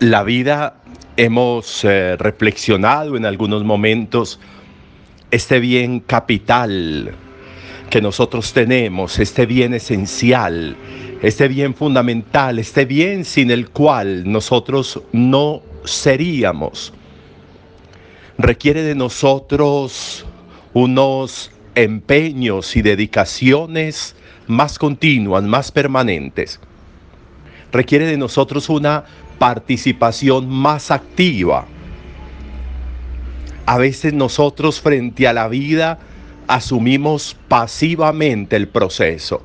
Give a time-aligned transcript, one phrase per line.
[0.00, 0.76] la vida
[1.18, 4.40] hemos eh, reflexionado en algunos momentos
[5.30, 7.12] este bien capital
[7.90, 10.74] que nosotros tenemos, este bien esencial,
[11.20, 16.94] este bien fundamental, este bien sin el cual nosotros no seríamos.
[18.38, 20.24] Requiere de nosotros
[20.72, 24.16] unos empeños y dedicaciones
[24.46, 26.58] más continuas, más permanentes.
[27.70, 29.04] Requiere de nosotros una
[29.40, 31.64] participación más activa.
[33.64, 35.98] A veces nosotros frente a la vida
[36.46, 39.42] asumimos pasivamente el proceso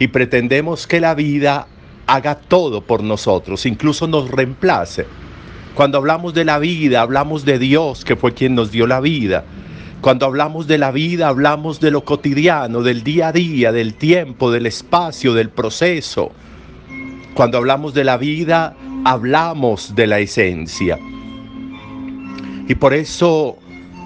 [0.00, 1.68] y pretendemos que la vida
[2.08, 5.06] haga todo por nosotros, incluso nos reemplace.
[5.76, 9.44] Cuando hablamos de la vida, hablamos de Dios, que fue quien nos dio la vida.
[10.00, 14.50] Cuando hablamos de la vida, hablamos de lo cotidiano, del día a día, del tiempo,
[14.50, 16.32] del espacio, del proceso.
[17.34, 20.98] Cuando hablamos de la vida, hablamos de la esencia.
[22.68, 23.58] Y por eso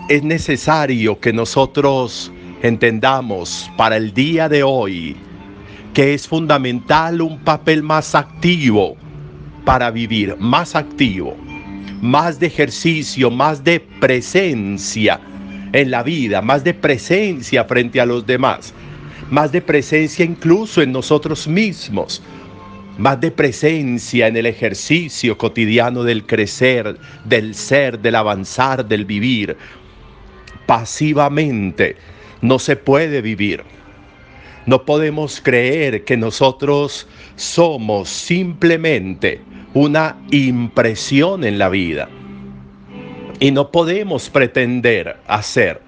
[0.08, 2.30] es necesario que nosotros
[2.62, 5.16] entendamos para el día de hoy
[5.94, 8.96] que es fundamental un papel más activo
[9.64, 11.36] para vivir, más activo,
[12.02, 15.20] más de ejercicio, más de presencia
[15.72, 18.74] en la vida, más de presencia frente a los demás,
[19.30, 22.22] más de presencia incluso en nosotros mismos,
[22.98, 29.56] más de presencia en el ejercicio cotidiano del crecer, del ser, del avanzar, del vivir.
[30.66, 31.96] Pasivamente
[32.40, 33.62] no se puede vivir.
[34.66, 37.06] No podemos creer que nosotros
[37.36, 39.40] somos simplemente
[39.74, 42.08] una impresión en la vida.
[43.40, 45.83] Y no podemos pretender hacer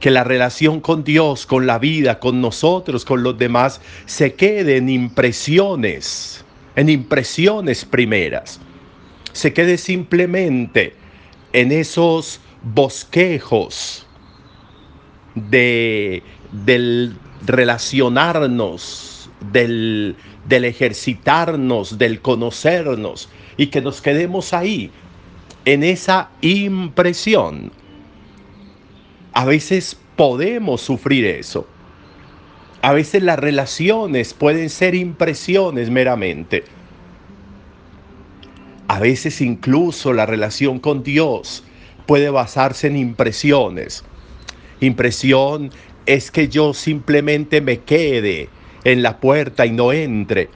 [0.00, 4.76] que la relación con Dios, con la vida, con nosotros, con los demás, se quede
[4.76, 6.44] en impresiones,
[6.76, 8.60] en impresiones primeras.
[9.32, 10.94] Se quede simplemente
[11.52, 14.06] en esos bosquejos
[15.34, 16.22] de,
[16.52, 17.16] del
[17.46, 20.16] relacionarnos, del,
[20.46, 24.90] del ejercitarnos, del conocernos, y que nos quedemos ahí,
[25.64, 27.72] en esa impresión
[29.44, 31.66] a veces podemos sufrir eso.
[32.80, 36.64] A veces las relaciones pueden ser impresiones meramente.
[38.88, 41.62] A veces incluso la relación con Dios
[42.06, 44.02] puede basarse en impresiones.
[44.80, 45.70] Impresión
[46.06, 48.48] es que yo simplemente me quede
[48.84, 50.48] en la puerta y no entre.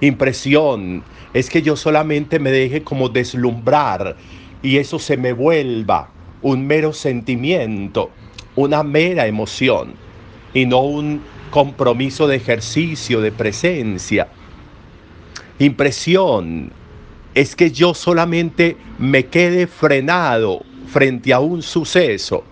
[0.00, 1.02] Impresión
[1.34, 4.14] es que yo solamente me deje como deslumbrar
[4.62, 8.10] y eso se me vuelva un mero sentimiento,
[8.54, 9.94] una mera emoción
[10.54, 14.28] y no un compromiso de ejercicio, de presencia.
[15.58, 16.70] Impresión
[17.34, 22.44] es que yo solamente me quede frenado frente a un suceso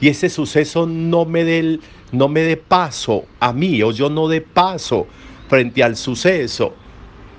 [0.00, 1.78] y ese suceso no me dé
[2.12, 5.06] no me dé paso a mí o yo no dé paso
[5.48, 6.74] frente al suceso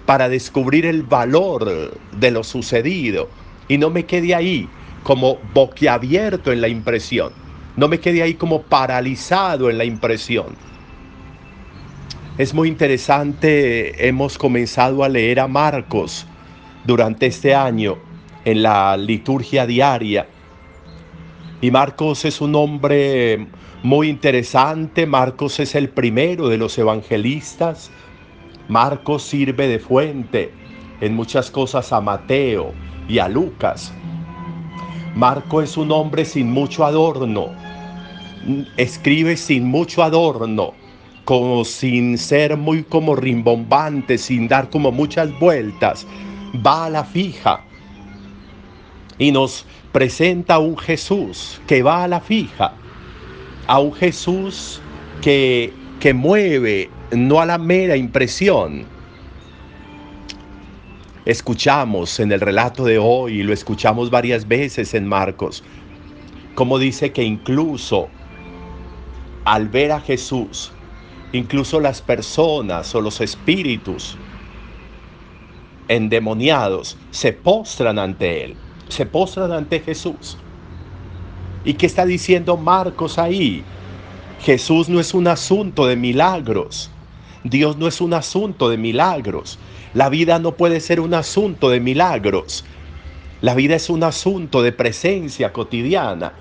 [0.05, 3.29] para descubrir el valor de lo sucedido
[3.67, 4.67] y no me quede ahí
[5.05, 7.31] como boquiabierto en la impresión.
[7.77, 10.47] No me quedé ahí como paralizado en la impresión.
[12.39, 16.25] Es muy interesante, hemos comenzado a leer a Marcos
[16.85, 17.99] durante este año
[18.45, 20.27] en la liturgia diaria.
[21.61, 23.45] Y Marcos es un hombre
[23.83, 27.91] muy interesante, Marcos es el primero de los evangelistas.
[28.67, 30.51] Marcos sirve de fuente
[30.99, 32.73] en muchas cosas a Mateo
[33.07, 33.93] y a Lucas.
[35.15, 37.51] Marco es un hombre sin mucho adorno,
[38.75, 40.73] escribe sin mucho adorno,
[41.23, 46.05] como sin ser muy como rimbombante, sin dar como muchas vueltas,
[46.65, 47.61] va a la fija.
[49.17, 52.73] Y nos presenta a un Jesús que va a la fija,
[53.67, 54.81] a un Jesús
[55.21, 55.71] que,
[56.01, 58.85] que mueve, no a la mera impresión,
[61.25, 65.63] escuchamos en el relato de hoy, lo escuchamos varias veces en Marcos,
[66.53, 68.09] como dice que incluso
[69.43, 70.71] al ver a Jesús,
[71.33, 74.17] incluso las personas o los espíritus
[75.87, 78.55] endemoniados se postran ante Él,
[78.87, 80.37] se postran ante Jesús.
[81.63, 83.63] ¿Y qué está diciendo Marcos ahí?
[84.41, 86.91] Jesús no es un asunto de milagros.
[87.43, 89.57] Dios no es un asunto de milagros.
[89.95, 92.65] La vida no puede ser un asunto de milagros.
[93.39, 96.33] La vida es un asunto de presencia cotidiana,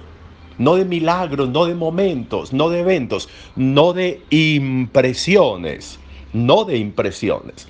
[0.58, 6.00] no de milagros, no de momentos, no de eventos, no de impresiones,
[6.32, 7.68] no de impresiones.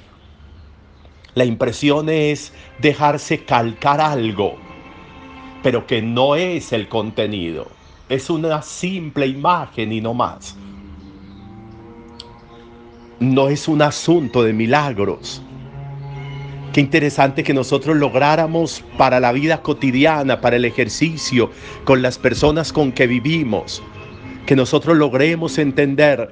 [1.35, 4.57] La impresión es dejarse calcar algo,
[5.63, 7.67] pero que no es el contenido.
[8.09, 10.57] Es una simple imagen y no más.
[13.21, 15.43] No es un asunto de milagros.
[16.75, 21.53] Qué interesante que nosotros lográramos para la vida cotidiana, para el ejercicio,
[21.85, 23.81] con las personas con que vivimos,
[24.44, 26.31] que nosotros logremos entender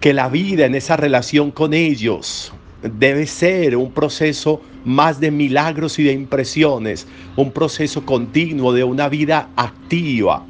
[0.00, 2.52] que la vida en esa relación con ellos
[2.82, 9.08] debe ser un proceso más de milagros y de impresiones, un proceso continuo de una
[9.08, 10.44] vida activa,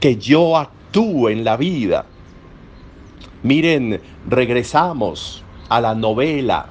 [0.00, 2.04] que yo actúe en la vida.
[3.44, 6.70] Miren, regresamos a la novela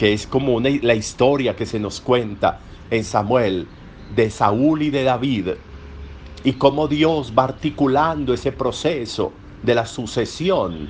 [0.00, 2.58] que es como la historia que se nos cuenta
[2.90, 3.66] en Samuel
[4.16, 5.48] de Saúl y de David,
[6.42, 9.30] y cómo Dios va articulando ese proceso
[9.62, 10.88] de la sucesión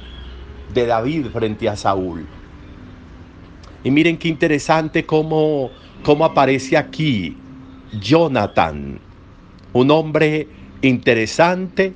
[0.72, 2.24] de David frente a Saúl.
[3.82, 5.72] Y miren qué interesante cómo,
[6.04, 7.36] cómo aparece aquí
[8.00, 9.00] Jonathan,
[9.72, 10.46] un hombre
[10.82, 11.94] interesante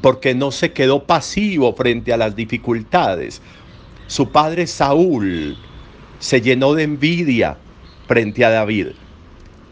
[0.00, 3.42] porque no se quedó pasivo frente a las dificultades.
[4.06, 5.56] Su padre Saúl
[6.22, 7.58] se llenó de envidia
[8.06, 8.90] frente a David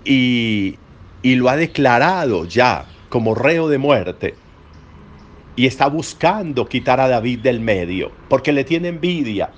[0.05, 0.81] y,
[1.23, 4.35] y lo ha declarado ya como reo de muerte
[5.55, 9.55] y está buscando quitar a David del medio porque le tiene envidia,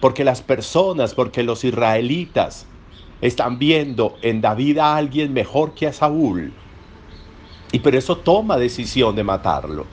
[0.00, 2.68] porque las personas, porque los israelitas
[3.20, 6.52] están viendo en David a alguien mejor que a Saúl
[7.72, 9.90] y por eso toma decisión de matarlo.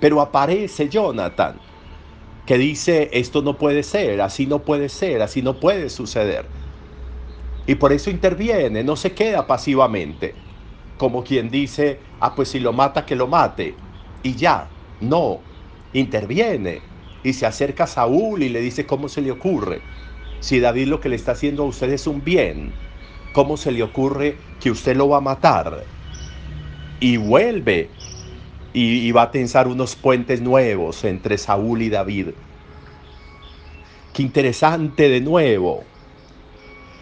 [0.00, 1.65] Pero aparece Jonathan
[2.46, 6.46] que dice, esto no puede ser, así no puede ser, así no puede suceder.
[7.66, 10.34] Y por eso interviene, no se queda pasivamente,
[10.96, 13.74] como quien dice, ah, pues si lo mata, que lo mate.
[14.22, 14.68] Y ya,
[15.00, 15.40] no,
[15.92, 16.80] interviene
[17.24, 19.82] y se acerca a Saúl y le dice cómo se le ocurre.
[20.38, 22.72] Si David lo que le está haciendo a usted es un bien,
[23.32, 25.82] ¿cómo se le ocurre que usted lo va a matar?
[27.00, 27.90] Y vuelve
[28.78, 32.28] y, va a tensar unos puentes nuevos entre Saúl y David.
[34.12, 35.84] Qué interesante de nuevo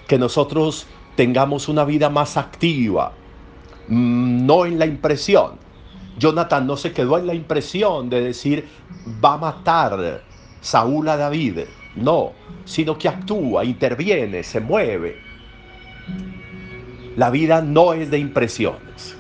[0.07, 0.87] que nosotros
[1.17, 3.13] tengamos una vida más activa,
[3.89, 5.59] mm, no en la impresión.
[6.17, 8.69] Jonathan no se quedó en la impresión de decir
[9.23, 10.23] va a matar
[10.61, 11.63] Saúl a David,
[11.97, 12.35] no,
[12.65, 15.19] sino que actúa, interviene, se mueve.
[17.17, 19.17] La vida no es de impresiones.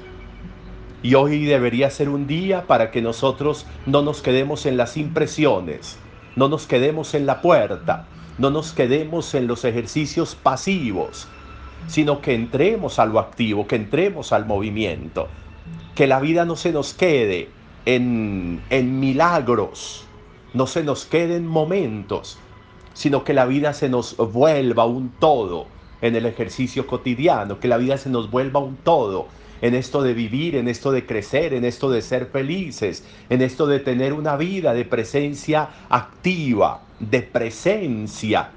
[1.05, 5.99] Y hoy debería ser un día para que nosotros no nos quedemos en las impresiones,
[6.35, 8.07] no nos quedemos en la puerta,
[8.39, 11.29] no nos quedemos en los ejercicios pasivos,
[11.89, 15.29] sino que entremos a lo activo, que entremos al movimiento,
[15.95, 17.51] que la vida no se nos quede
[17.85, 20.07] en, en milagros,
[20.55, 22.39] no se nos quede en momentos,
[22.95, 25.67] sino que la vida se nos vuelva un todo
[26.01, 29.29] en el ejercicio cotidiano, que la vida se nos vuelva un todo
[29.65, 33.67] en esto de vivir, en esto de crecer, en esto de ser felices, en esto
[33.67, 38.51] de tener una vida de presencia activa, de presencia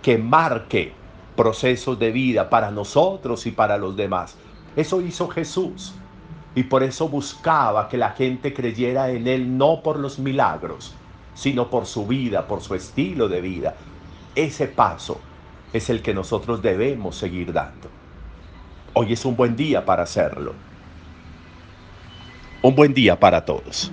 [0.00, 0.92] que marque
[1.34, 4.36] procesos de vida para nosotros y para los demás.
[4.76, 5.92] Eso hizo Jesús
[6.54, 10.94] y por eso buscaba que la gente creyera en Él no por los milagros,
[11.34, 13.74] sino por su vida, por su estilo de vida.
[14.36, 15.18] Ese paso
[15.72, 17.97] es el que nosotros debemos seguir dando.
[19.00, 20.52] Hoy es un buen día para hacerlo.
[22.62, 23.92] Un buen día para todos.